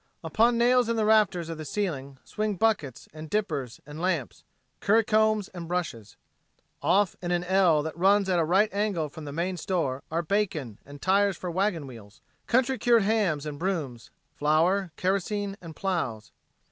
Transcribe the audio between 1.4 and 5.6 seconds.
of the ceiling swing buckets and dippers and lamps, currycombs